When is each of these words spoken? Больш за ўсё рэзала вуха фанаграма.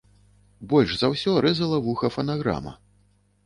Больш 0.71 0.95
за 1.03 1.11
ўсё 1.13 1.35
рэзала 1.47 1.79
вуха 1.91 2.13
фанаграма. 2.19 2.79